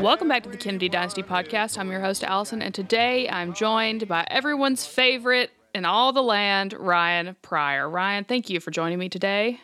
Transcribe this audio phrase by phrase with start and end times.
[0.00, 1.76] Welcome back to the Kennedy Dynasty Podcast.
[1.76, 6.72] I'm your host, Allison, and today I'm joined by everyone's favorite in all the land,
[6.72, 7.86] Ryan Pryor.
[7.86, 9.60] Ryan, thank you for joining me today.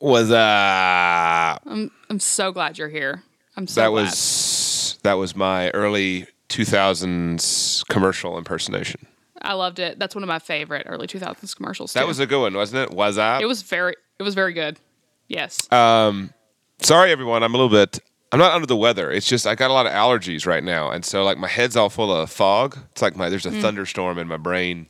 [0.00, 3.22] Was uh I'm I'm so glad you're here.
[3.56, 3.84] I'm so glad.
[3.84, 4.02] that glad.
[4.02, 9.06] was that was my early 2000s commercial impersonation.
[9.40, 10.00] I loved it.
[10.00, 11.92] That's one of my favorite early 2000s commercials.
[11.92, 12.06] That too.
[12.08, 12.96] was a good one, wasn't it?
[12.96, 13.42] Was that?
[13.42, 14.80] It was very it was very good.
[15.28, 15.70] Yes.
[15.72, 16.34] Um,
[16.82, 19.10] sorry everyone, I'm a little bit I'm not under the weather.
[19.10, 21.76] It's just I got a lot of allergies right now, and so like my head's
[21.76, 22.76] all full of fog.
[22.92, 24.86] It's like my there's a thunderstorm in my brain.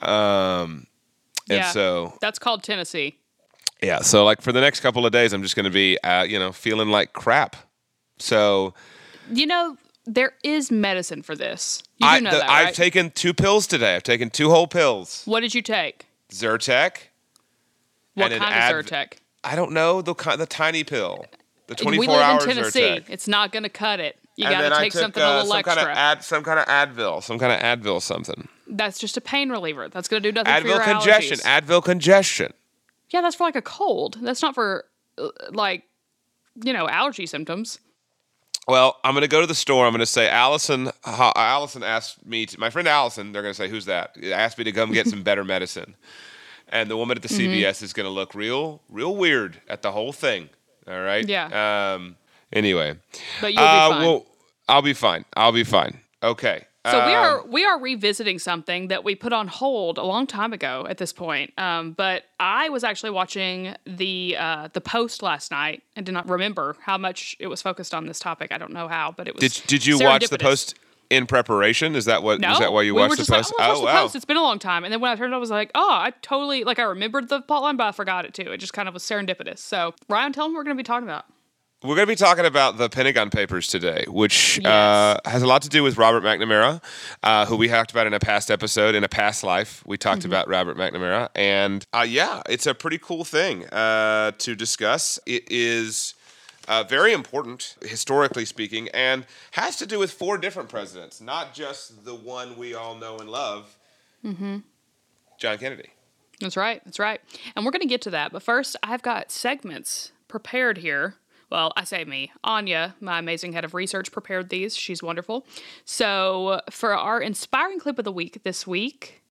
[0.00, 0.86] Um,
[1.50, 1.70] and Yeah.
[1.70, 3.16] so That's called Tennessee.
[3.82, 6.22] yeah, so like for the next couple of days, I'm just going to be uh,
[6.24, 7.56] you know feeling like crap.
[8.18, 8.74] So
[9.30, 11.82] You know, there is medicine for this.
[11.98, 13.94] You I, know the- that, I've taken two pills today.
[13.96, 15.22] I've taken two whole pills.
[15.26, 16.06] what did you take?
[16.32, 16.96] Zyrtec.
[18.14, 19.12] What kind Adv- of Zyrtec?
[19.44, 21.24] I don't know the the tiny pill,
[21.68, 23.00] the And 24 we live hours in Tennessee.
[23.08, 24.18] It's not going to cut it.
[24.36, 25.74] You got to take took, something uh, a little some extra.
[25.76, 28.48] kind of ad, some kind of Advil, some kind of Advil, something.
[28.68, 29.88] That's just a pain reliever.
[29.88, 31.38] That's going to do nothing for Advil your congestion.
[31.38, 31.60] allergies.
[31.66, 32.52] Advil congestion.
[33.10, 34.18] yeah, that's for like a cold.
[34.20, 34.84] That's not for
[35.18, 35.84] uh, like
[36.62, 37.78] you know allergy symptoms.
[38.68, 39.86] Well, I'm going to go to the store.
[39.86, 40.90] I'm going to say, Allison.
[41.04, 42.44] Allison asked me.
[42.46, 43.32] To, my friend Allison.
[43.32, 45.96] They're going to say, "Who's that?" Asked me to come get some better medicine.
[46.68, 47.52] And the woman at the Mm-hmm.
[47.64, 50.50] CVS is going to look real, real weird at the whole thing.
[50.88, 51.26] All right.
[51.28, 51.94] Yeah.
[51.94, 52.16] Um.
[52.52, 52.96] Anyway.
[53.40, 54.06] But you'll uh, be fine.
[54.06, 54.26] Well,
[54.68, 55.24] I'll be fine.
[55.36, 56.00] I'll be fine.
[56.22, 56.64] Okay.
[56.86, 60.26] so we Um, are we are revisiting something that we put on hold a long
[60.26, 61.52] time ago at this point.
[61.58, 66.28] Um, but I was actually watching the uh, the post last night and did not
[66.28, 68.50] remember how much it was focused on this topic.
[68.50, 69.42] I don't know how, but it was.
[69.42, 70.74] Did Did you watch the post
[71.10, 71.94] in preparation?
[71.96, 72.40] Is that what?
[72.40, 73.52] No, is that why you we watched the post?
[73.58, 74.02] Like, oh, oh the wow.
[74.02, 74.16] post.
[74.16, 74.84] It's been a long time.
[74.84, 76.82] And then when I turned it, on, I was like, oh, I totally like I
[76.84, 78.50] remembered the plot line, but I forgot it too.
[78.52, 79.58] It just kind of was serendipitous.
[79.58, 81.24] So Ryan, tell them what we're going to be talking about.
[81.84, 84.66] We're going to be talking about the Pentagon Papers today, which Yes.
[84.66, 86.82] uh, has a lot to do with Robert McNamara,
[87.22, 88.96] uh, who we talked about in a past episode.
[88.96, 90.30] In a past life, we talked Mm-hmm.
[90.32, 91.28] about Robert McNamara.
[91.36, 95.20] And uh, yeah, it's a pretty cool thing uh, to discuss.
[95.24, 96.14] It is
[96.68, 102.04] uh, very important, historically speaking, and has to do with four different presidents, not just
[102.04, 103.76] the one we all know and love,
[104.24, 104.58] Mm-hmm.
[105.38, 105.90] John Kennedy.
[106.40, 106.82] That's right.
[106.84, 107.20] That's right.
[107.54, 108.32] And we're going to get to that.
[108.32, 111.14] But first, I've got segments prepared here.
[111.50, 112.32] Well, I say me.
[112.44, 114.76] Anya, my amazing head of research, prepared these.
[114.76, 115.46] She's wonderful.
[115.84, 119.22] So, for our inspiring clip of the week this week,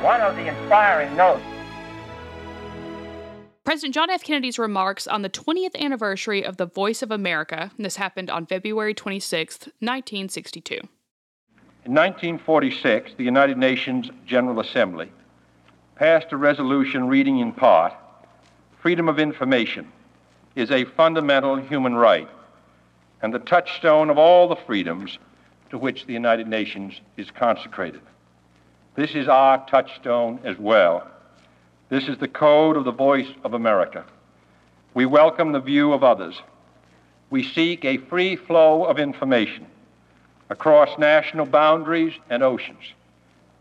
[0.00, 1.42] One of the inspiring notes
[3.62, 4.24] President John F.
[4.24, 7.70] Kennedy's remarks on the 20th anniversary of the Voice of America.
[7.78, 10.76] This happened on February 26th, 1962.
[11.84, 15.12] In 1946, the United Nations General Assembly
[15.94, 17.92] passed a resolution reading in part
[18.80, 19.92] Freedom of information
[20.56, 22.30] is a fundamental human right
[23.20, 25.18] and the touchstone of all the freedoms
[25.68, 28.00] to which the United Nations is consecrated.
[28.94, 31.06] This is our touchstone as well.
[31.90, 34.04] This is the code of the voice of America.
[34.94, 36.40] We welcome the view of others.
[37.30, 39.66] We seek a free flow of information
[40.50, 42.84] across national boundaries and oceans,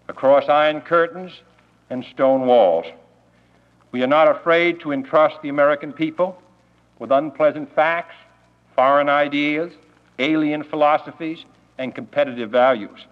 [0.07, 1.41] across iron curtains
[1.89, 2.85] and stone walls.
[3.91, 6.39] We are not afraid to entrust the American people
[6.99, 8.13] with unpleasant facts,
[8.75, 9.73] foreign ideas,
[10.19, 11.45] alien philosophies,
[11.79, 13.07] and competitive values.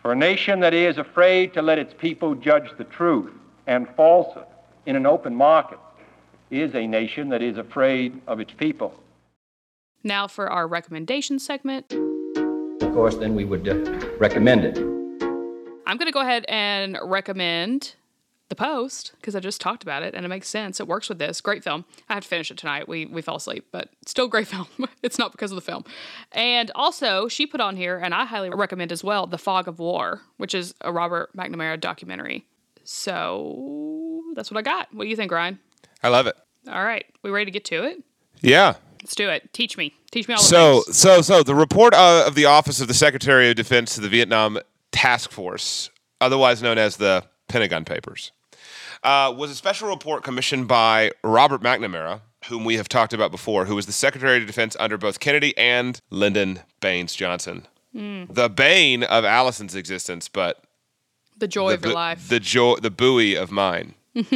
[0.00, 3.32] For a nation that is afraid to let its people judge the truth
[3.66, 4.46] and falsehood
[4.86, 5.78] in an open market
[6.50, 8.94] is a nation that is afraid of its people.
[10.04, 13.74] Now, for our recommendation segment, Of course, then we would uh,
[14.18, 14.76] recommend it.
[15.86, 17.94] I'm going to go ahead and recommend
[18.48, 20.78] The Post because I just talked about it and it makes sense.
[20.80, 21.40] It works with this.
[21.40, 21.84] Great film.
[22.08, 22.88] I have to finish it tonight.
[22.88, 24.66] We we fell asleep, but still great film.
[25.02, 25.84] it's not because of the film.
[26.32, 29.78] And also, she put on here, and I highly recommend as well, The Fog of
[29.78, 32.44] War, which is a Robert McNamara documentary.
[32.84, 34.92] So that's what I got.
[34.92, 35.58] What do you think, Ryan?
[36.02, 36.36] I love it.
[36.68, 38.02] All right, we ready to get to it?
[38.40, 38.74] Yeah.
[39.02, 39.52] Let's do it.
[39.52, 39.94] Teach me.
[40.12, 40.96] Teach me all the So, things.
[40.96, 44.08] so, so the report uh, of the Office of the Secretary of Defense to the
[44.08, 44.58] Vietnam
[44.92, 45.90] Task Force,
[46.20, 48.30] otherwise known as the Pentagon Papers,
[49.02, 53.64] uh, was a special report commissioned by Robert McNamara, whom we have talked about before,
[53.64, 57.66] who was the Secretary of Defense under both Kennedy and Lyndon Baines Johnson.
[57.94, 60.64] The bane of Allison's existence, but
[61.42, 62.28] The joy the, of your life.
[62.28, 63.94] the joy, the buoy of mine.
[64.14, 64.30] that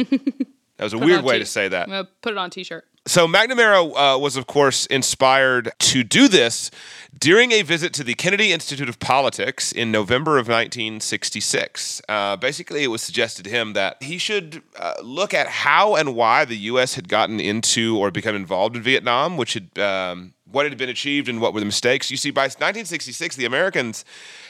[0.77, 1.83] was a Put weird way t- to say that.
[1.83, 2.85] I'm gonna put it on a t-shirt.
[3.05, 6.69] So McNamara uh, was, of course, inspired to do this
[7.17, 12.01] during a visit to the Kennedy Institute of Politics in November of 1966.
[12.09, 16.13] Uh, basically, it was suggested to him that he should uh, look at how and
[16.13, 16.95] why the U.S.
[16.95, 21.29] had gotten into or become involved in Vietnam, which had um, what had been achieved
[21.29, 22.11] and what were the mistakes.
[22.11, 24.03] You see, by 1966, the Americans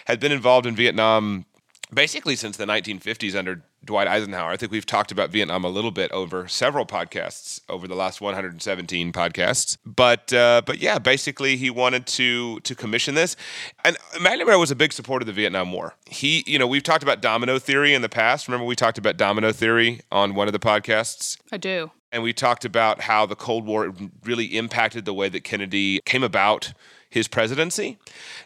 [0.06, 1.46] had been involved in Vietnam
[1.94, 4.52] basically since the 1950s under Dwight Eisenhower.
[4.52, 8.20] I think we've talked about Vietnam a little bit over several podcasts over the last
[8.20, 9.78] 117 podcasts.
[9.86, 13.36] But uh, but yeah, basically he wanted to to commission this,
[13.84, 15.96] and McNamara was a big supporter of the Vietnam War.
[16.06, 18.48] He, you know, we've talked about domino theory in the past.
[18.48, 21.38] Remember we talked about domino theory on one of the podcasts.
[21.52, 21.92] I do.
[22.12, 23.94] And we talked about how the Cold War
[24.24, 26.74] really impacted the way that Kennedy came about
[27.10, 27.98] his presidency.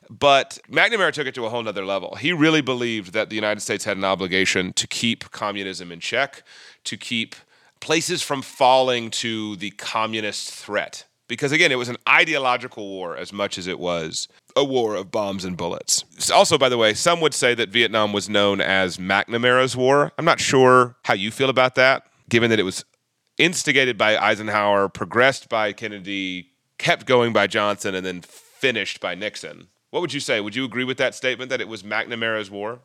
[0.09, 2.15] But McNamara took it to a whole nother level.
[2.15, 6.43] He really believed that the United States had an obligation to keep communism in check,
[6.85, 7.35] to keep
[7.79, 11.05] places from falling to the communist threat.
[11.27, 15.11] Because again, it was an ideological war as much as it was a war of
[15.11, 16.03] bombs and bullets.
[16.29, 20.11] Also, by the way, some would say that Vietnam was known as McNamara's War.
[20.17, 22.83] I'm not sure how you feel about that, given that it was
[23.37, 28.21] instigated by Eisenhower, progressed by Kennedy, kept going by Johnson, and then
[28.61, 29.67] finished by Nixon.
[29.89, 30.39] What would you say?
[30.39, 32.79] Would you agree with that statement that it was McNamara's war?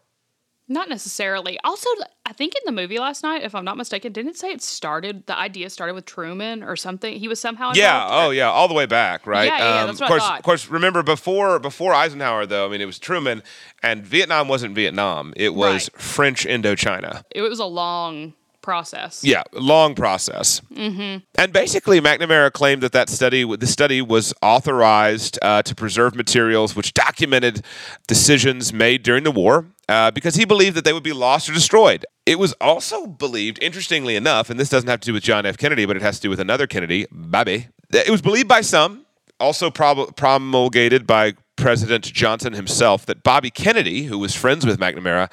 [0.68, 1.60] Not necessarily.
[1.62, 1.88] Also,
[2.24, 4.60] I think in the movie last night, if I'm not mistaken, didn't it say it
[4.60, 5.24] started?
[5.28, 7.20] The idea started with Truman or something.
[7.20, 8.04] He was somehow Yeah.
[8.10, 8.50] Oh, yeah.
[8.50, 9.48] All the way back, right?
[9.52, 10.38] Um, Yeah, yeah, that's of what I course, thought.
[10.40, 10.68] of course.
[10.68, 12.66] Remember before before Eisenhower, though.
[12.66, 13.44] I mean, it was Truman,
[13.80, 15.32] and Vietnam wasn't Vietnam.
[15.36, 16.02] It was Right.
[16.02, 17.22] French Indochina.
[17.30, 18.34] It was a long
[18.66, 19.22] process.
[19.22, 20.60] Yeah, long process.
[20.74, 21.24] Mm-hmm.
[21.38, 26.74] And basically, McNamara claimed that that study, the study was authorized uh, to preserve materials
[26.74, 27.64] which documented
[28.08, 31.52] decisions made during the war uh, because he believed that they would be lost or
[31.52, 32.04] destroyed.
[32.26, 35.56] It was also believed, interestingly enough, and this doesn't have to do with John F.
[35.56, 37.68] Kennedy, but it has to do with another Kennedy, Bobby.
[37.92, 39.06] It was believed by some,
[39.38, 41.34] also prob- promulgated by
[41.66, 45.28] President Johnson himself that Bobby Kennedy, who was friends with McNamara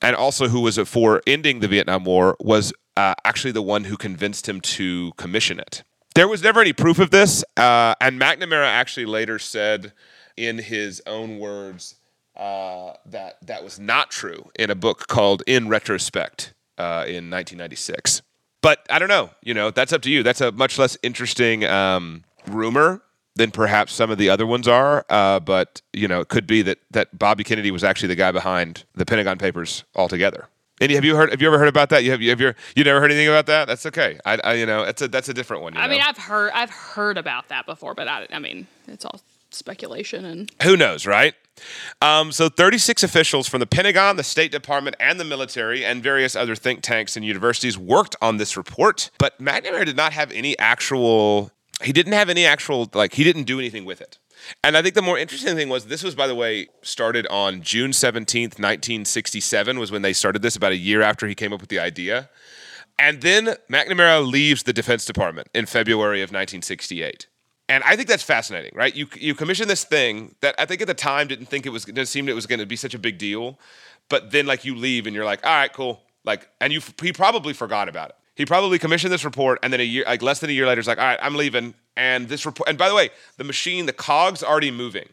[0.00, 3.98] and also who was for ending the Vietnam War, was uh, actually the one who
[3.98, 5.84] convinced him to commission it.
[6.14, 9.92] There was never any proof of this, uh, and McNamara actually later said
[10.38, 11.96] in his own words
[12.34, 18.22] uh, that that was not true in a book called In Retrospect uh, in 1996.
[18.62, 19.32] But I don't know.
[19.42, 20.22] You know, that's up to you.
[20.22, 23.02] That's a much less interesting um, rumor
[23.36, 25.04] than perhaps some of the other ones are.
[25.08, 28.32] Uh, but you know, it could be that that Bobby Kennedy was actually the guy
[28.32, 30.48] behind the Pentagon Papers altogether.
[30.80, 31.30] And have you heard?
[31.30, 32.02] Have you ever heard about that?
[32.02, 33.68] You have you have your you never heard anything about that?
[33.68, 34.18] That's okay.
[34.24, 35.74] I, I you know, that's a that's a different one.
[35.74, 36.00] you I mean.
[36.04, 39.20] I've heard I've heard about that before, but I, I mean, it's all
[39.50, 41.34] speculation and Who knows, right?
[42.02, 46.34] Um, so, 36 officials from the Pentagon, the State Department, and the military, and various
[46.34, 49.10] other think tanks and universities worked on this report.
[49.18, 53.44] But McNamara did not have any actual, he didn't have any actual, like, he didn't
[53.44, 54.18] do anything with it.
[54.62, 57.62] And I think the more interesting thing was this was, by the way, started on
[57.62, 61.60] June 17th, 1967, was when they started this, about a year after he came up
[61.60, 62.30] with the idea.
[62.98, 67.26] And then McNamara leaves the Defense Department in February of 1968.
[67.68, 68.94] And I think that's fascinating, right?
[68.94, 71.86] You you commission this thing that I think at the time didn't think it was
[71.86, 73.58] didn't seem it was going to be such a big deal,
[74.10, 77.12] but then like you leave and you're like, all right, cool, like, and you he
[77.12, 78.16] probably forgot about it.
[78.34, 80.80] He probably commissioned this report, and then a year, like less than a year later,
[80.80, 81.74] he's like, all right, I'm leaving.
[81.96, 85.08] And this report, and by the way, the machine, the cogs already moving,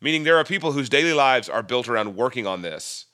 [0.00, 3.06] meaning there are people whose daily lives are built around working on this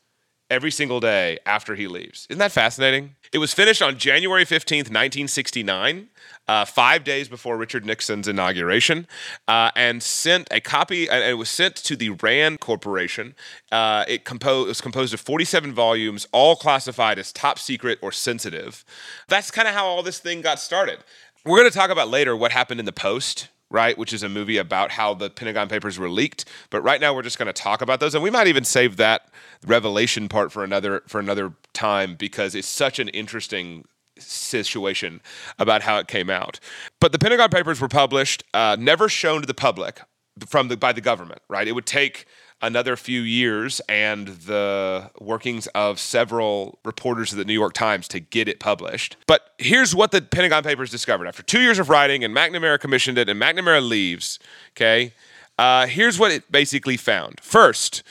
[0.52, 2.26] every single day after he leaves.
[2.28, 3.16] Isn't that fascinating?
[3.32, 6.08] It was finished on January 15th, 1969,
[6.46, 9.06] uh, five days before Richard Nixon's inauguration,
[9.48, 13.34] uh, and sent a copy, and it was sent to the RAND Corporation.
[13.72, 18.12] Uh, it, compo- it was composed of 47 volumes, all classified as top secret or
[18.12, 18.84] sensitive.
[19.28, 20.98] That's kind of how all this thing got started.
[21.46, 24.28] We're going to talk about later what happened in the Post right, which is a
[24.28, 26.44] movie about how the Pentagon Papers were leaked.
[26.70, 28.96] But right now, we're just going to talk about those, and we might even save
[28.98, 29.28] that
[29.66, 33.84] revelation part for another for another time because it's such an interesting
[34.18, 35.20] situation
[35.58, 36.60] about how it came out.
[37.00, 40.00] But the Pentagon Papers were published, uh, never shown to the public
[40.46, 41.42] from the by the government.
[41.48, 42.26] Right, it would take
[42.62, 48.20] another few years and the workings of several reporters of the New York Times to
[48.20, 49.16] get it published.
[49.26, 53.18] But here's what the Pentagon Papers discovered after two years of writing, and McNamara commissioned
[53.18, 54.38] it, and McNamara leaves.
[54.70, 55.12] Okay,
[55.58, 57.40] uh, here's what it basically found.
[57.40, 58.02] First,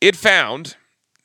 [0.00, 0.76] it found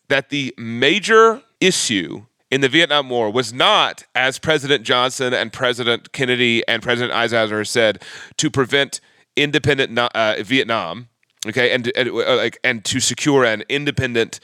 [0.08, 6.14] that the major issue in the Vietnam War was not, as President Johnson and President
[6.14, 8.02] Kennedy and President Eisenhower said,
[8.38, 9.02] to prevent
[9.36, 11.10] independent uh, Vietnam,
[11.50, 14.40] okay, and and, uh, like, and to secure an independent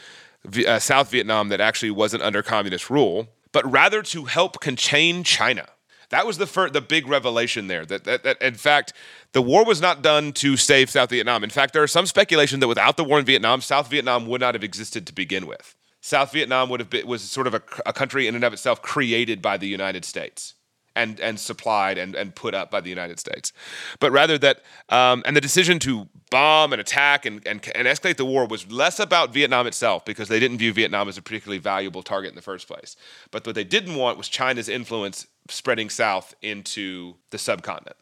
[0.68, 5.68] uh, South Vietnam that actually wasn't under communist rule, but rather to help contain China.
[6.10, 7.86] That was the the big revelation there.
[7.86, 8.94] That, that, that in fact,
[9.32, 11.44] the war was not done to save South Vietnam.
[11.44, 14.42] In fact, there is some speculation that without the war in Vietnam, South Vietnam would
[14.42, 15.76] not have existed to begin with.
[16.02, 18.82] South Vietnam would have been was sort of a, a country in and of itself
[18.82, 20.54] created by the United States
[20.96, 23.52] and and supplied and, and put up by the United States,
[24.00, 28.18] but rather that um, and the decision to bomb and attack and, and and escalate
[28.18, 31.60] the war was less about Vietnam itself because they didn't view Vietnam as a particularly
[31.60, 32.96] valuable target in the first place.
[33.32, 37.98] But what they didn't want was China's influence spreading south into the subcontinent,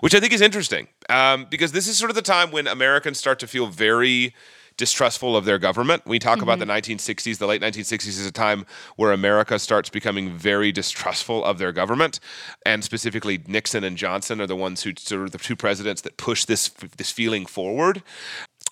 [0.00, 3.18] which I think is interesting um, because this is sort of the time when Americans
[3.18, 4.34] start to feel very
[4.80, 6.02] distrustful of their government.
[6.06, 6.48] We talk mm-hmm.
[6.48, 8.64] about the 1960s, the late 1960s is a time
[8.96, 12.18] where America starts becoming very distrustful of their government,
[12.64, 16.16] and specifically Nixon and Johnson are the ones who sort of the two presidents that
[16.16, 18.02] push this this feeling forward.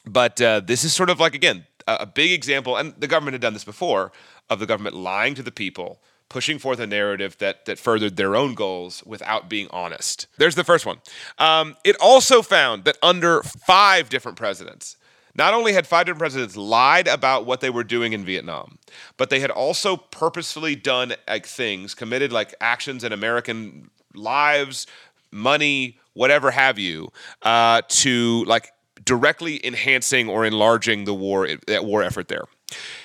[0.07, 3.35] But uh, this is sort of like again a, a big example, and the government
[3.35, 4.11] had done this before
[4.49, 6.01] of the government lying to the people
[6.31, 10.27] pushing forth a narrative that that furthered their own goals without being honest.
[10.39, 10.99] There's the first one.
[11.39, 14.97] Um, it also found that under five different presidents,
[15.39, 18.79] not only had five different presidents lied about what they were doing in Vietnam,
[19.17, 24.87] but they had also purposefully done like things, committed like actions in American lives,
[25.31, 27.09] money, whatever have you,
[27.43, 28.73] uh, to like
[29.05, 32.45] directly enhancing or enlarging the war that war effort there.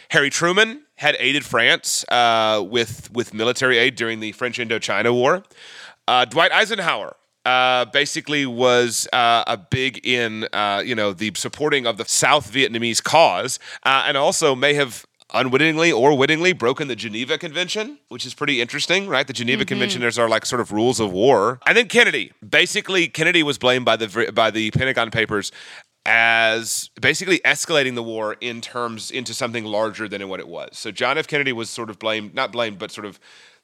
[0.09, 5.43] Harry Truman had aided France uh, with with military aid during the French Indochina War.
[6.07, 11.85] Uh, Dwight Eisenhower uh, basically was uh, a big in uh, you know the supporting
[11.85, 16.95] of the South Vietnamese cause, uh, and also may have unwittingly or wittingly broken the
[16.95, 19.25] Geneva Convention, which is pretty interesting, right?
[19.25, 19.67] The Geneva mm-hmm.
[19.67, 21.59] Convention there's are like sort of rules of war.
[21.65, 25.51] And then Kennedy, basically Kennedy was blamed by the by the Pentagon Papers
[26.05, 30.77] as basically escalating the war in terms into something larger than what it was.
[30.77, 31.27] So John F.
[31.27, 33.19] Kennedy was sort of blamed, not blamed, but sort of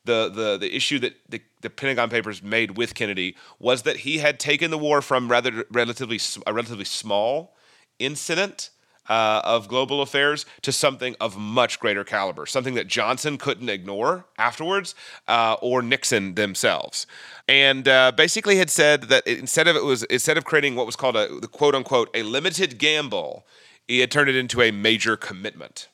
[0.09, 4.17] the the the issue that the, the Pentagon Papers made with Kennedy was that he
[4.17, 7.55] had taken the war from rather relatively a relatively small
[7.99, 8.71] incident
[9.07, 14.25] uh, of global affairs to something of much greater caliber, something that Johnson couldn't ignore
[14.37, 14.93] afterwards,
[15.27, 17.07] uh, or Nixon themselves,
[17.47, 20.95] and uh, basically had said that instead of it was instead of creating what was
[20.95, 23.45] called a the quote unquote a limited gamble,
[23.87, 25.87] he had turned it into a major commitment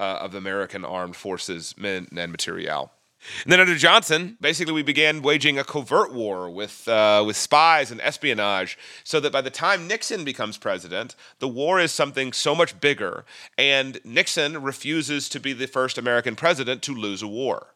[0.00, 2.90] uh, of American armed forces men and material.
[3.44, 7.90] And then under Johnson, basically, we began waging a covert war with uh, with spies
[7.90, 12.54] and espionage, so that by the time Nixon becomes president, the war is something so
[12.54, 13.24] much bigger,
[13.56, 17.68] and Nixon refuses to be the first American president to lose a war.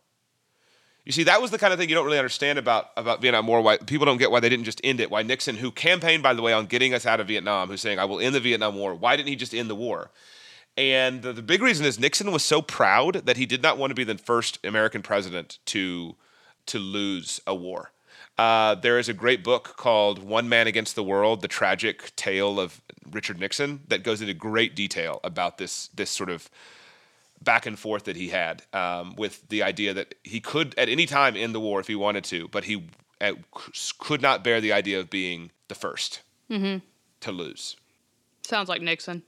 [1.05, 3.47] You see, that was the kind of thing you don't really understand about, about Vietnam
[3.47, 3.61] War.
[3.61, 5.09] Why people don't get why they didn't just end it.
[5.09, 8.01] Why Nixon, who campaigned, by the way, on getting us out of Vietnam, who's saying,
[8.01, 10.11] I will end the Vietnam War, why didn't he just end the war?
[10.77, 13.91] And the, the big reason is Nixon was so proud that he did not want
[13.91, 16.17] to be the first American president to
[16.67, 17.93] to lose a war.
[18.37, 22.61] Uh, there is a great book called One Man Against the World: The Tragic Tale
[22.61, 22.81] of
[23.11, 26.51] Richard Nixon that goes into great detail about this this sort of
[27.43, 31.07] back and forth that he had um, with the idea that he could at any
[31.07, 32.85] time end the war if he wanted to, but he
[33.21, 33.33] uh,
[33.99, 36.79] could not bear the idea of being the 1st mm-hmm.
[37.21, 37.77] to lose.
[38.43, 39.23] Sounds like Nixon.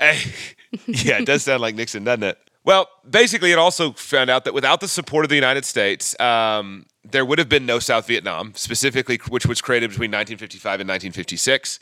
[0.86, 2.38] yeah, it does sound like Nixon, doesn't it?
[2.64, 6.86] Well, basically, it also found out that without the support of the United States, um,
[7.04, 11.80] there would have been no South Vietnam, specifically, which was created between 1955 and 1956.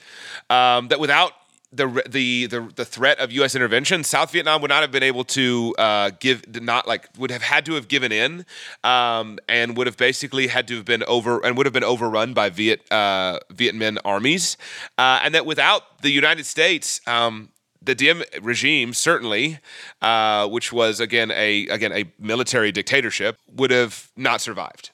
[0.49, 1.33] Um, that without
[1.71, 3.55] the, the the the threat of U.S.
[3.55, 7.43] intervention, South Vietnam would not have been able to uh, give not like would have
[7.43, 8.47] had to have given in,
[8.85, 12.33] um, and would have basically had to have been over and would have been overrun
[12.33, 14.57] by Viet uh, Viet Minh armies,
[14.97, 17.51] uh, and that without the United States, um,
[17.83, 19.59] the Diem regime certainly,
[20.03, 24.91] uh, which was again a again a military dictatorship, would have not survived.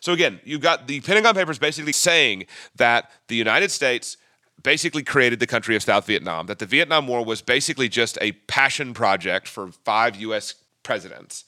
[0.00, 4.16] So again, you've got the Pentagon Papers basically saying that the United States
[4.62, 8.32] basically created the country of South Vietnam, that the Vietnam War was basically just a
[8.32, 10.54] passion project for five U.S.
[10.82, 11.44] presidents,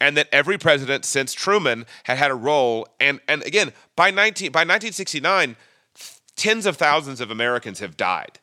[0.00, 2.86] and that every president since Truman had had a role.
[3.00, 5.56] And and again, by 19 by 1969,
[6.36, 8.40] tens of thousands of Americans have died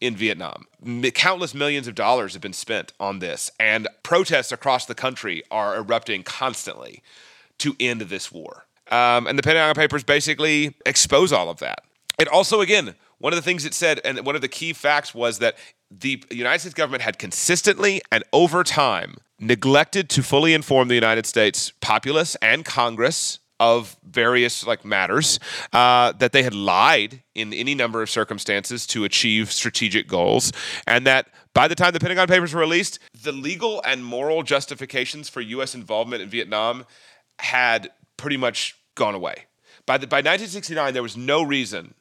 [0.00, 0.66] in Vietnam.
[1.14, 5.76] Countless millions of dollars have been spent on this, and protests across the country are
[5.76, 7.02] erupting constantly
[7.58, 8.66] to end this war.
[8.90, 11.84] Um, and the Pentagon Papers basically expose all of that.
[12.18, 15.14] It also, again, one of the things it said, and one of the key facts
[15.14, 15.56] was that
[15.90, 21.26] the United States government had consistently and over time neglected to fully inform the United
[21.26, 25.40] States populace and Congress of various like matters
[25.72, 30.52] uh, that they had lied in any number of circumstances to achieve strategic goals
[30.86, 35.28] and that by the time the pentagon papers were released the legal and moral justifications
[35.28, 36.84] for u.s involvement in vietnam
[37.40, 39.44] had pretty much gone away.
[39.86, 41.94] By, the, by 1969 there was no reason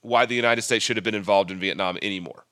[0.00, 2.45] why the united states should have been involved in vietnam anymore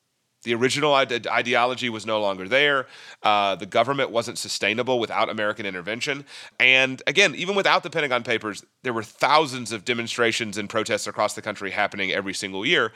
[0.44, 2.86] the original ide- ideology was no longer there.
[3.22, 6.24] Uh, the government wasn't sustainable without American intervention.
[6.60, 11.34] And again, even without the Pentagon Papers, there were thousands of demonstrations and protests across
[11.34, 12.92] the country happening every single year.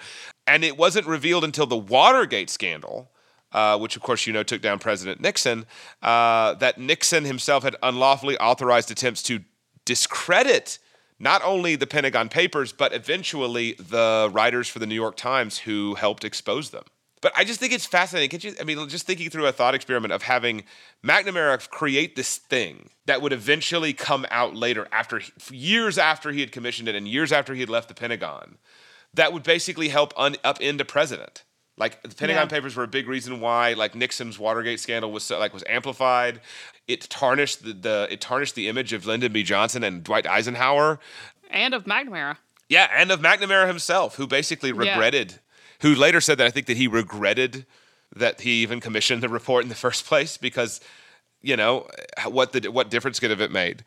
[0.46, 3.10] And it wasn't revealed until the Watergate scandal.
[3.50, 5.64] Uh, which of course you know took down President Nixon,
[6.02, 9.40] uh, that Nixon himself had unlawfully authorized attempts to
[9.86, 10.78] discredit
[11.18, 15.94] not only the Pentagon Papers, but eventually the writers for the New York Times who
[15.94, 16.84] helped expose them.
[17.20, 18.30] But I just think it's fascinating.
[18.30, 20.64] Could you, I mean, just thinking through a thought experiment of having
[21.04, 25.20] McNamara create this thing that would eventually come out later, after
[25.50, 28.58] years after he had commissioned it and years after he had left the Pentagon,
[29.14, 31.44] that would basically help un, upend a president.
[31.76, 32.46] Like the Pentagon yeah.
[32.46, 36.40] Papers were a big reason why, like Nixon's Watergate scandal was so, like was amplified.
[36.88, 39.44] It tarnished the, the it tarnished the image of Lyndon B.
[39.44, 40.98] Johnson and Dwight Eisenhower,
[41.50, 42.38] and of McNamara.
[42.68, 45.38] Yeah, and of McNamara himself, who basically regretted yeah
[45.80, 47.66] who later said that I think that he regretted
[48.14, 50.80] that he even commissioned the report in the first place because
[51.42, 51.86] you know
[52.26, 53.84] what the what difference could have it made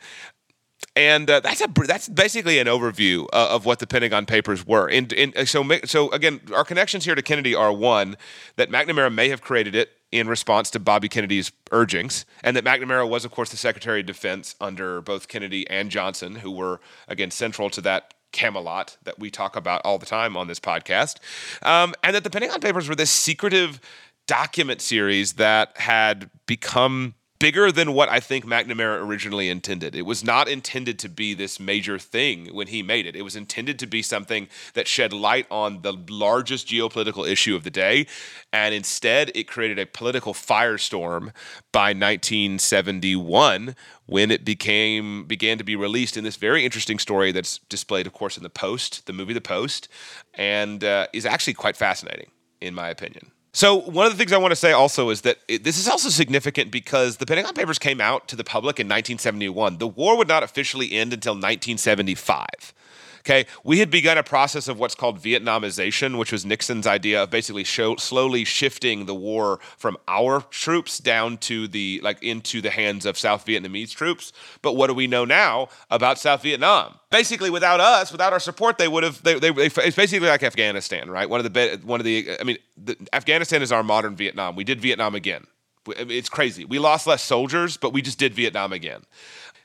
[0.95, 4.89] and uh, that's a that's basically an overview uh, of what the Pentagon Papers were.
[4.89, 8.17] And, and so so again, our connections here to Kennedy are one
[8.57, 13.07] that McNamara may have created it in response to Bobby Kennedy's urgings, and that McNamara
[13.07, 17.31] was, of course, the Secretary of Defense under both Kennedy and Johnson, who were again
[17.31, 21.17] central to that Camelot that we talk about all the time on this podcast,
[21.63, 23.79] um, and that the Pentagon Papers were this secretive
[24.27, 29.95] document series that had become bigger than what I think McNamara originally intended.
[29.95, 33.15] It was not intended to be this major thing when he made it.
[33.15, 37.63] It was intended to be something that shed light on the largest geopolitical issue of
[37.63, 38.05] the day.
[38.53, 41.33] And instead, it created a political firestorm
[41.71, 47.57] by 1971 when it became began to be released in this very interesting story that's
[47.69, 49.87] displayed, of course, in the Post, the movie The Post,
[50.35, 53.31] and uh, is actually quite fascinating, in my opinion.
[53.53, 55.87] So one of the things I want to say also is that it, this is
[55.87, 59.77] also significant because the Pentagon Papers came out to the public in 1971.
[59.77, 62.73] The war would not officially end until 1975.
[63.21, 67.29] Okay, we had begun a process of what's called Vietnamization, which was Nixon's idea of
[67.29, 72.71] basically show, slowly shifting the war from our troops down to the like into the
[72.71, 74.33] hands of South Vietnamese troops.
[74.63, 76.95] But what do we know now about South Vietnam?
[77.11, 79.21] Basically, without us, without our support, they would have.
[79.21, 81.29] They, they, they, it's basically like Afghanistan, right?
[81.29, 82.37] One of the one of the.
[82.39, 84.55] I mean, the, Afghanistan is our modern Vietnam.
[84.55, 85.45] We did Vietnam again.
[85.87, 86.65] It's crazy.
[86.65, 89.01] We lost less soldiers, but we just did Vietnam again.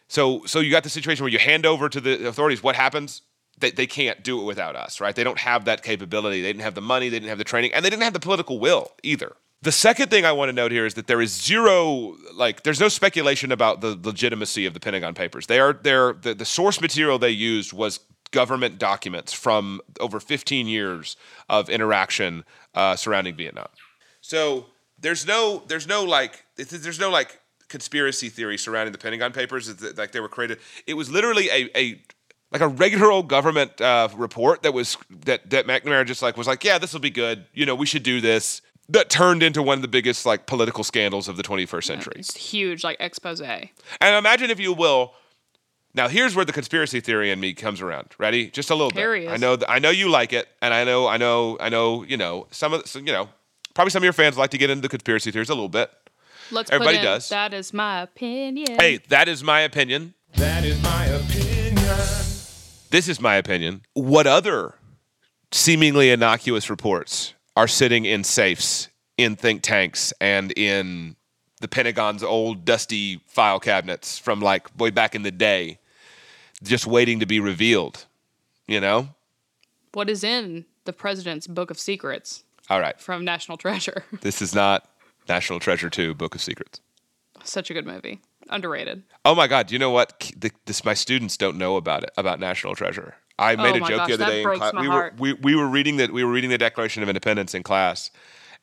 [0.08, 2.62] So, so you got the situation where you hand over to the authorities.
[2.62, 3.22] What happens?
[3.58, 5.14] They, they can't do it without us, right?
[5.14, 6.42] They don't have that capability.
[6.42, 8.20] They didn't have the money, they didn't have the training, and they didn't have the
[8.20, 9.36] political will either.
[9.62, 12.78] The second thing I want to note here is that there is zero, like, there's
[12.78, 15.46] no speculation about the legitimacy of the Pentagon Papers.
[15.46, 18.00] They are, they're, the, the source material they used was
[18.32, 21.16] government documents from over 15 years
[21.48, 23.68] of interaction uh, surrounding Vietnam.
[24.20, 24.66] So
[24.98, 29.82] there's no, there's no like, there's no like conspiracy theory surrounding the Pentagon Papers.
[29.96, 30.58] Like they were created.
[30.86, 32.02] It was literally a, a
[32.60, 36.46] like a regular old government uh, report that was that that McNamara just like was
[36.46, 37.46] like, yeah, this will be good.
[37.52, 38.62] You know, we should do this.
[38.88, 42.14] That turned into one of the biggest like political scandals of the 21st century.
[42.16, 43.40] It's huge, like expose.
[43.40, 45.14] And imagine, if you will.
[45.94, 48.08] Now here's where the conspiracy theory in me comes around.
[48.18, 48.50] Ready?
[48.50, 49.30] Just a little bit.
[49.30, 49.56] I know.
[49.68, 51.06] I know you like it, and I know.
[51.06, 51.56] I know.
[51.60, 52.04] I know.
[52.04, 52.82] You know some of.
[52.94, 53.28] You know,
[53.74, 55.90] probably some of your fans like to get into the conspiracy theories a little bit.
[56.50, 57.28] Let's Everybody does.
[57.28, 58.76] That is my opinion.
[58.78, 60.14] Hey, that is my opinion.
[60.36, 61.56] That is my opinion
[62.90, 63.82] this is my opinion.
[63.94, 64.74] What other
[65.52, 71.16] seemingly innocuous reports are sitting in safes, in think tanks, and in
[71.60, 75.78] the Pentagon's old dusty file cabinets from like way back in the day,
[76.62, 78.06] just waiting to be revealed?
[78.66, 79.08] You know?
[79.92, 82.44] What is in the president's book of secrets?
[82.68, 83.00] All right.
[83.00, 84.04] From National Treasure.
[84.20, 84.88] this is not
[85.28, 86.80] National Treasure 2 Book of Secrets.
[87.44, 88.20] Such a good movie.
[88.48, 89.02] Underrated.
[89.24, 89.66] Oh my God!
[89.66, 90.32] Do you know what?
[90.36, 93.14] The, this my students don't know about it about National Treasure.
[93.38, 94.72] I oh made a joke gosh, the other day in class.
[94.74, 97.62] We were we, we were reading that we were reading the Declaration of Independence in
[97.62, 98.10] class,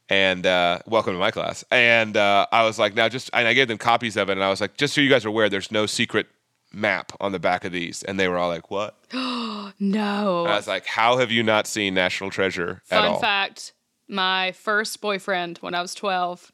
[0.10, 1.64] and uh, welcome to my class.
[1.70, 4.44] And uh, I was like, now just and I gave them copies of it, and
[4.44, 6.28] I was like, just so you guys are aware, there's no secret
[6.72, 8.98] map on the back of these, and they were all like, what?
[9.14, 10.44] no, No.
[10.44, 13.20] And I was like, how have you not seen National Treasure at Fun all?
[13.20, 13.74] fact
[14.08, 16.52] my first boyfriend when I was 12,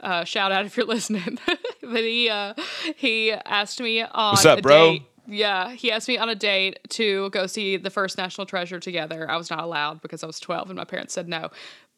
[0.00, 1.38] uh, shout out if you're listening,
[1.82, 2.54] but he, uh,
[2.96, 4.92] he asked me on What's up, a bro?
[4.92, 5.02] date.
[5.30, 9.30] Yeah, he asked me on a date to go see the first National Treasure together.
[9.30, 11.50] I was not allowed because I was 12 and my parents said no.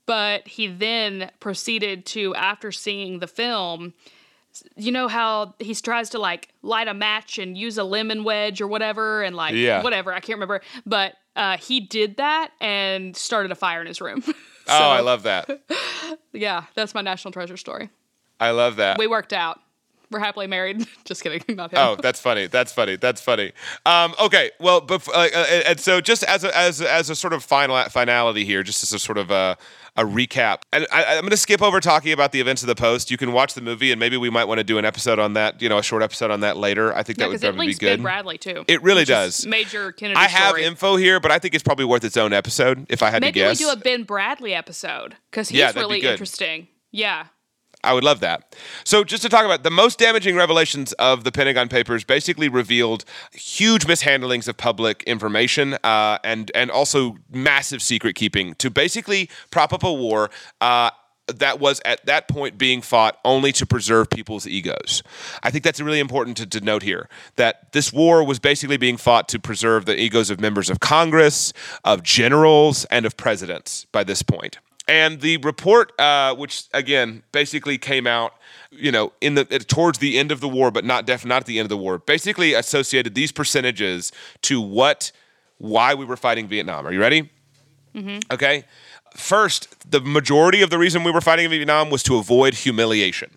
[0.07, 3.95] But he then proceeded to, after seeing the film,
[4.75, 8.61] you know how he tries to like light a match and use a lemon wedge
[8.61, 9.83] or whatever and like Yeah.
[9.85, 10.61] whatever, I can't remember.
[10.85, 14.25] But uh, he did that and started a fire in his room.
[14.70, 15.48] oh, I love that.
[16.33, 17.90] Yeah, that's my National Treasure story.
[18.38, 18.98] I love that.
[18.98, 19.61] We worked out.
[20.11, 20.87] We're happily married.
[21.05, 21.79] Just kidding, not him.
[21.79, 22.46] Oh, that's funny.
[22.49, 22.96] That's funny.
[22.96, 23.53] That's funny.
[23.87, 27.14] Um, okay, well, but uh, uh, and so just as a, as a- as a
[27.16, 29.57] sort of final finality here, just as a sort of a,
[29.96, 32.75] a recap, and I, I'm going to skip over talking about the events of the
[32.75, 33.11] post.
[33.11, 35.35] You can watch the movie, and maybe we might want to do an episode on
[35.35, 35.62] that.
[35.62, 36.92] You know, a short episode on that later.
[36.94, 38.03] I think that would probably be good.
[38.03, 38.64] Ben Bradlee too.
[38.66, 39.46] It really does.
[39.46, 40.64] Major Kennedy I have story.
[40.64, 43.35] info here, but I think it's probably worth its own episode if I had Maybe
[43.40, 43.59] to guess.
[43.61, 46.66] we do a Ben Bradlee episode because he's Yeah, be really interesting.
[46.90, 47.27] Yeah.
[47.83, 48.55] I would love that.
[48.85, 53.05] So, just to talk about the most damaging revelations of the Pentagon Papers, basically revealed
[53.33, 59.73] huge mishandlings of public information uh, and and also massive secret keeping to basically prop
[59.73, 60.31] up a war.
[60.61, 60.90] Uh,
[61.38, 65.03] that was at that point being fought only to preserve people's egos.
[65.43, 68.97] I think that's really important to, to note here that this war was basically being
[68.97, 71.53] fought to preserve the egos of members of Congress,
[71.85, 74.59] of generals, and of presidents by this point.
[74.90, 78.33] And the report, uh, which again basically came out,
[78.72, 81.46] you know, in the towards the end of the war, but not def not at
[81.46, 84.11] the end of the war, basically associated these percentages
[84.42, 85.12] to what,
[85.59, 86.87] why we were fighting Vietnam.
[86.87, 87.31] Are you ready?
[88.33, 88.64] Okay.
[89.16, 93.31] First, the majority of the reason we were fighting in Vietnam was to avoid humiliation.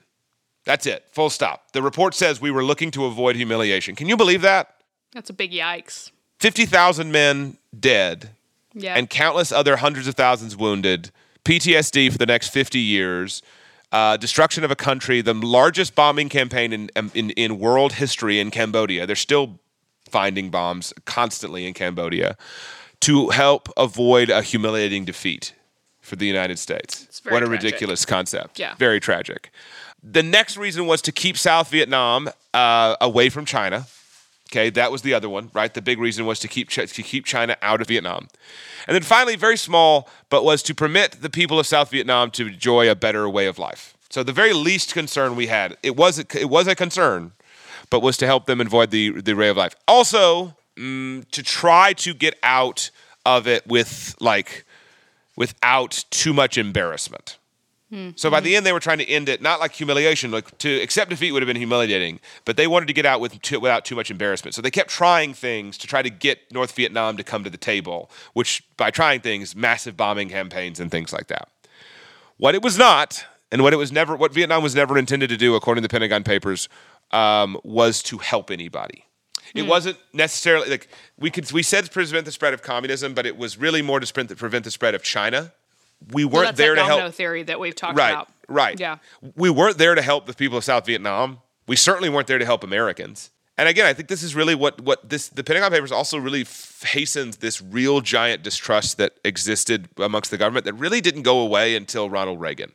[0.66, 1.06] That's it.
[1.12, 1.72] Full stop.
[1.74, 3.96] The report says we were looking to avoid humiliation.
[3.96, 4.76] Can you believe that?
[5.14, 6.12] That's a big yikes.
[6.40, 8.30] 50,000 men dead
[8.74, 8.96] Yeah.
[8.96, 11.12] and countless other hundreds of thousands wounded,
[11.46, 13.42] PTSD for the next 50 years,
[13.92, 18.50] uh, destruction of a country, the largest bombing campaign in, in, in world history in
[18.50, 19.06] Cambodia.
[19.06, 19.60] They're still
[20.10, 22.38] finding bombs constantly in Cambodia
[23.02, 25.54] to help avoid a humiliating defeat
[26.02, 27.22] for the United States.
[27.24, 27.64] what a tragic.
[27.64, 28.60] ridiculous concept.
[28.60, 28.76] Yeah.
[28.76, 29.52] Very tragic.
[30.02, 33.88] The next reason was to keep South Vietnam uh, away from China.
[34.54, 35.74] Okay, that was the other one, right?
[35.74, 38.28] The big reason was to keep to keep China out of Vietnam,
[38.88, 42.46] and then finally, very small, but was to permit the people of South Vietnam to
[42.46, 43.96] enjoy a better way of life.
[44.12, 47.32] So the very least concern we had, it was it was a concern,
[47.90, 49.74] but was to help them avoid the the way of life.
[49.88, 52.92] Also, mm, to try to get out
[53.26, 54.66] of it with like
[55.36, 57.40] without too much embarrassment.
[57.94, 58.10] Hmm.
[58.16, 58.58] So by the hmm.
[58.58, 61.44] end, they were trying to end it not like humiliation, like to accept defeat would
[61.44, 64.56] have been humiliating, but they wanted to get out with too, without too much embarrassment.
[64.56, 67.58] So they kept trying things to try to get North Vietnam to come to the
[67.58, 71.50] table, which by trying things, massive bombing campaigns and things like that.
[72.38, 75.38] What it was not, and what it was never, what Vietnam was never intended to
[75.38, 76.70] do, according to the Pentagon Papers,
[77.12, 79.06] um, was to help anybody.
[79.54, 79.70] It hmm.
[79.70, 80.88] wasn't necessarily like
[81.20, 84.00] we could we said to prevent the spread of communism, but it was really more
[84.00, 85.54] to prevent the spread of China.
[86.12, 87.14] We weren't that's there to help.
[87.14, 88.30] theory that we've talked Right, about.
[88.48, 88.80] right.
[88.80, 88.98] Yeah.
[89.36, 91.40] We weren't there to help the people of South Vietnam.
[91.68, 93.32] We certainly weren't there to help Americans.
[93.58, 96.42] And again, I think this is really what what this the Pentagon Papers also really
[96.42, 101.40] f- hastens this real giant distrust that existed amongst the government that really didn't go
[101.40, 102.72] away until Ronald Reagan.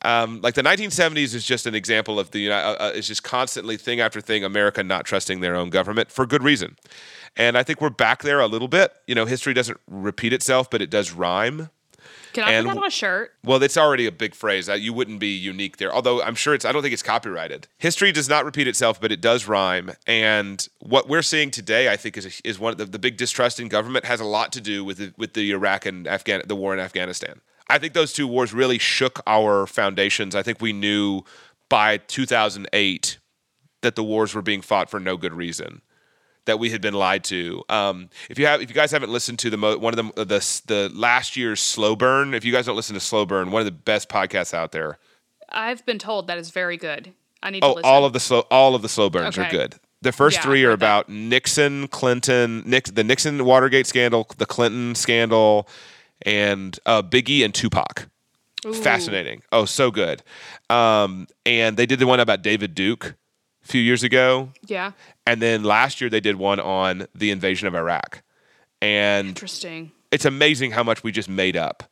[0.00, 3.76] Um, like the 1970s is just an example of the uh, uh, it's just constantly
[3.76, 6.76] thing after thing America not trusting their own government for good reason.
[7.38, 8.92] And I think we're back there a little bit.
[9.06, 11.70] You know, history doesn't repeat itself, but it does rhyme.
[12.32, 13.32] Can I And put that on a shirt?
[13.44, 14.68] Well, it's already a big phrase.
[14.68, 15.92] Uh, You wouldn't be unique there.
[15.94, 17.68] Although I'm sure it's, I don't think it's copyrighted.
[17.78, 19.92] History does not repeat itself, but it does rhyme.
[20.06, 23.60] And what we're seeing today, I think, is, is one of the, the big distrust
[23.60, 26.56] in government has a lot to do with the, with the Iraq and Afghan, the
[26.56, 27.40] war in Afghanistan.
[27.68, 30.34] I think those two wars really shook our foundations.
[30.34, 31.22] I think we knew
[31.68, 33.18] by 2008
[33.82, 35.82] that the wars were being fought for no good reason
[36.48, 37.62] that we had been lied to.
[37.68, 40.24] Um, if you have, if you guys haven't listened to the mo- one of the
[40.24, 43.60] the the last year's Slow Burn, if you guys don't listen to Slow Burn, one
[43.60, 44.98] of the best podcasts out there.
[45.50, 47.12] I've been told that is very good.
[47.42, 47.84] I need to Oh, listen.
[47.88, 49.76] all of the slow all of the slow burns are good.
[50.02, 54.94] The first Yeah, three are about Nixon, Clinton, Nick, the Nixon Watergate scandal, the Clinton
[54.94, 55.68] scandal,
[56.22, 58.08] and uh, Biggie and Tupac.
[58.82, 59.42] Fascinating.
[59.52, 60.22] Oh, so good.
[60.68, 63.14] Um, and they did the one about David Duke
[63.68, 64.50] few years ago.
[64.66, 64.92] yeah.
[65.26, 68.22] And then last year they did one on the invasion of Iraq.
[68.80, 69.92] And Interesting.
[70.10, 71.82] it's amazing how much we just made up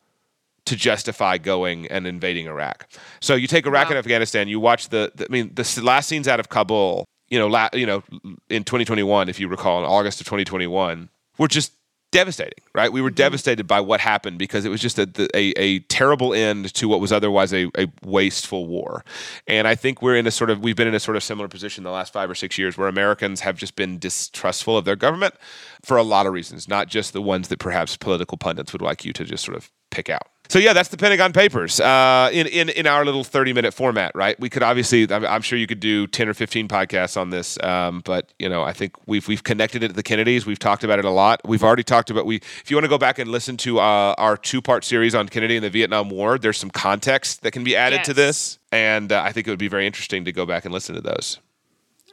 [0.66, 2.88] to justify going and invading Iraq.
[3.20, 3.90] So you take Iraq Wow.
[3.90, 7.38] and Afghanistan, you watch the, the I mean, the last scenes out of Kabul, you
[7.38, 8.02] know, la- you know,
[8.48, 11.08] in 2021, if you recall, in August of 2021,
[11.38, 11.72] were just
[12.12, 12.92] devastating, right?
[12.92, 13.16] We were mm-hmm.
[13.16, 17.00] devastated by what happened because it was just a, a, a terrible end to what
[17.00, 19.04] was otherwise a, a wasteful war.
[19.46, 21.48] And I think we're in a sort of, we've been in a sort of similar
[21.48, 24.96] position the last five or six years where Americans have just been distrustful of their
[24.96, 25.34] government
[25.82, 29.04] for a lot of reasons, not just the ones that perhaps political pundits would like
[29.04, 30.28] you to just sort of pick out.
[30.48, 34.12] So yeah, that's the Pentagon Papers uh, in in in our little thirty minute format,
[34.14, 34.38] right?
[34.38, 37.62] We could obviously, I'm, I'm sure you could do ten or fifteen podcasts on this,
[37.62, 40.46] um, but you know, I think we've we've connected it to the Kennedys.
[40.46, 41.40] We've talked about it a lot.
[41.44, 42.36] We've already talked about we.
[42.36, 45.28] If you want to go back and listen to uh, our two part series on
[45.28, 49.12] Kennedy and the Vietnam War, there's some context that can be added to this, and
[49.12, 51.38] uh, I think it would be very interesting to go back and listen to those.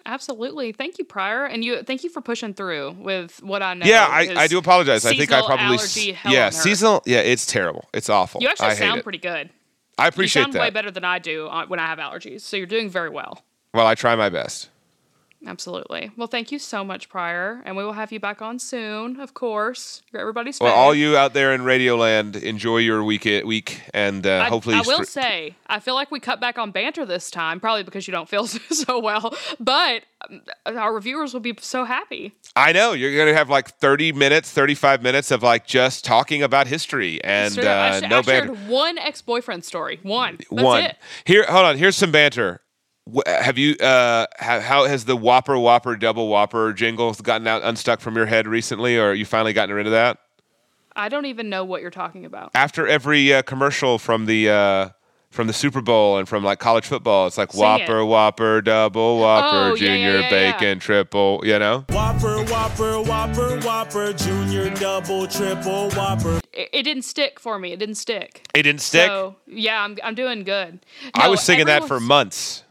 [0.06, 0.72] Absolutely.
[0.74, 1.82] Thank you, Pryor, and you.
[1.84, 3.86] Thank you for pushing through with what I know.
[3.86, 5.06] Yeah, I, I do apologize.
[5.06, 7.86] I think I probably allergy s- hell yeah seasonal yeah it's terrible.
[7.94, 8.42] It's awful.
[8.42, 9.50] You actually I sound pretty good.
[9.98, 10.62] I appreciate You sound that.
[10.62, 12.42] way better than I do uh, when I have allergies.
[12.42, 13.44] So you're doing very well.
[13.74, 14.70] Well, I try my best.
[15.46, 16.12] Absolutely.
[16.16, 19.34] Well, thank you so much, Pryor, and we will have you back on soon, of
[19.34, 20.02] course.
[20.12, 24.44] You're everybody's Well, all you out there in Radioland, enjoy your week week, and uh,
[24.46, 24.76] I, hopefully.
[24.76, 28.08] I will say, I feel like we cut back on banter this time, probably because
[28.08, 29.36] you don't feel so well.
[29.60, 30.42] But um,
[30.78, 32.34] our reviewers will be so happy.
[32.56, 36.42] I know you're going to have like 30 minutes, 35 minutes of like just talking
[36.42, 38.54] about history and up, I, uh, sh- no I banter.
[38.54, 40.00] one ex-boyfriend story.
[40.04, 40.38] One.
[40.38, 40.98] That's One it.
[41.26, 41.46] here.
[41.50, 41.78] Hold on.
[41.78, 42.62] Here's some banter.
[43.12, 43.76] Wh- Have you?
[43.76, 48.26] Uh, how, how has the Whopper Whopper Double Whopper jingles gotten out unstuck from your
[48.28, 50.20] head recently, or you finally gotten rid of that?
[50.96, 52.52] I don't even know what you're talking about.
[52.54, 54.90] After every uh, commercial from the uh,
[55.32, 58.06] from the Super Bowl and from like college football, it's like Sing Whopper it.
[58.06, 60.52] Whopper Double Whopper Oh, yeah, yeah, Junior yeah, yeah.
[60.52, 61.42] Bacon Triple.
[61.44, 61.86] You know.
[61.90, 66.40] Whopper, Whopper, Whopper, Whopper, Junior, Double, Triple, Whopper.
[66.54, 67.74] It, it didn't stick for me.
[67.74, 68.48] It didn't stick.
[68.54, 69.08] It didn't stick.
[69.08, 70.80] So yeah, I'm I'm doing good.
[71.16, 72.64] I was singing that for months.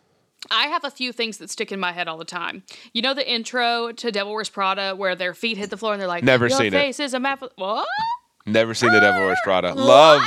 [0.53, 2.63] I have a few things that stick in my head all the time.
[2.93, 6.01] You know the intro to Devil Wears Prada where their feet hit the floor and
[6.01, 6.71] they're like, Never Your seen it.
[6.73, 7.89] face is a map of what?
[8.47, 9.73] Never seen the Devil Wears Prada.
[9.75, 10.23] Love,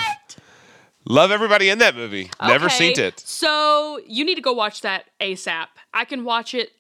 [1.06, 2.32] love everybody in that movie.
[2.42, 3.20] Never seen it.
[3.20, 5.68] So you need to go watch that ASAP.
[5.94, 6.72] I can watch it.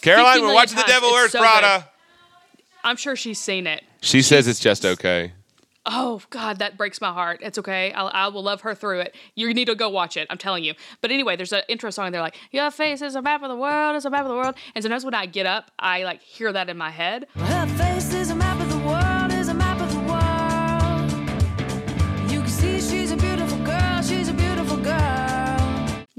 [0.00, 0.84] Caroline, we're watching the.
[0.86, 1.80] Devil Wears so Prada.
[1.84, 2.64] good.
[2.84, 3.84] I'm sure she's seen it.
[4.00, 5.32] She says it's just okay.
[5.84, 7.40] Oh God, that breaks my heart.
[7.42, 7.92] It's okay.
[7.92, 9.16] I'll, I will love her through it.
[9.34, 10.28] You need to go watch it.
[10.30, 10.74] I'm telling you.
[11.00, 12.06] But anyway, there's an intro song.
[12.06, 13.96] And they're like, "Your face is a map of the world.
[13.96, 16.52] It's a map of the world." And sometimes when I get up, I like hear
[16.52, 17.26] that in my head.
[17.34, 19.01] Her face is a map of the world,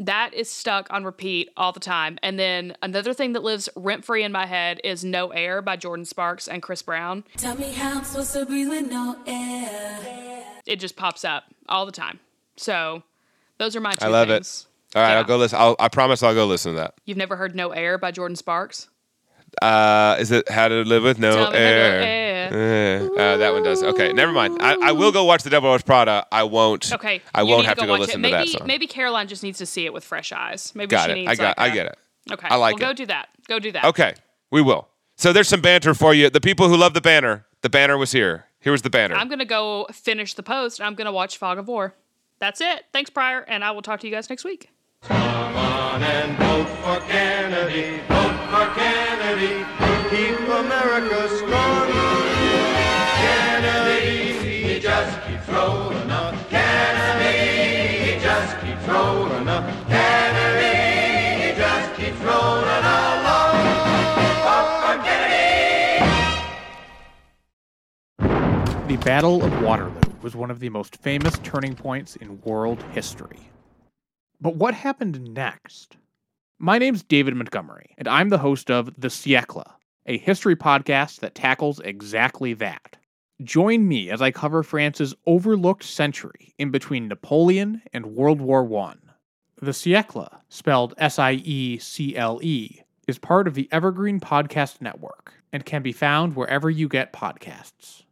[0.06, 2.20] That is stuck on repeat all the time.
[2.22, 5.78] And then another thing that lives rent free in my head is "No Air" by
[5.78, 7.24] Jordin Sparks and Chris Brown.
[7.38, 10.44] Tell me how I'm supposed to breathe with no air.
[10.66, 12.20] It just pops up all the time.
[12.58, 13.04] So
[13.58, 14.68] those are my two I love things.
[14.94, 14.98] it.
[14.98, 15.18] All right, Yeah.
[15.20, 15.58] I'll go listen.
[15.60, 16.96] I'll, I promise I'll go listen to that.
[17.06, 18.90] You've never heard "No Air" by Jordin Sparks?
[19.62, 22.02] Uh, is it How to Live with No Tell me how Air?
[22.02, 23.10] air.
[23.18, 23.82] Uh, that one does.
[23.84, 24.58] Okay, never mind.
[24.62, 26.26] I, I will go watch the Devil Wears Prada.
[26.32, 26.92] I won't.
[26.94, 28.30] Okay, I you won't need have to go, watch listen it.
[28.30, 28.68] to maybe, that song.
[28.68, 30.74] Maybe Caroline just needs to see it with fresh eyes.
[30.76, 31.16] Maybe Got she it.
[31.16, 31.30] needs.
[31.32, 31.58] I got.
[31.58, 31.98] like I a- get it.
[32.32, 33.30] Okay, I like well, go do that.
[33.48, 33.86] Go do that.
[33.86, 34.14] Okay,
[34.52, 34.88] we will.
[35.18, 36.30] So there's some banter for you.
[36.30, 37.46] The people who love the banner.
[37.62, 38.46] The banner was here.
[38.60, 39.16] Here was the banner.
[39.16, 40.80] I'm gonna go finish the post.
[40.80, 41.96] and I'm gonna watch Fog of War.
[42.40, 42.86] That's it.
[42.94, 44.70] Thanks, Pryor, and I will talk to you guys next week.
[45.10, 48.00] and vote for Kennedy.
[48.08, 49.13] Vote for Kennedy.
[49.44, 51.92] Keep America strong.
[53.20, 56.34] Kennedy, he just keeps rolling up.
[56.50, 59.66] Kennedy, he just keeps rolling up.
[59.88, 63.56] Kennedy, he just keeps rolling along.
[64.46, 66.06] Vote for Kennedy.
[68.88, 73.50] The Battle of Waterloo was one of the most famous turning points in world history.
[74.40, 75.98] But what happened next?
[76.64, 79.70] My name's David Montgomery, and I'm the host of The Siècle,
[80.06, 82.96] a history podcast that tackles exactly that.
[83.44, 88.94] Join me as I cover France's overlooked century in between Napoleon and World War I.
[89.62, 94.80] The Siècle, spelled S I E C L E, is part of the Evergreen Podcast
[94.80, 98.03] Network and can be found wherever you get podcasts.